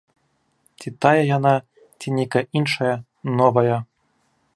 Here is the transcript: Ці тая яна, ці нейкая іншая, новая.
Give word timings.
Ці 0.79 0.89
тая 1.05 1.23
яна, 1.37 1.51
ці 1.99 2.07
нейкая 2.17 2.43
іншая, 2.61 2.91
новая. 3.43 3.77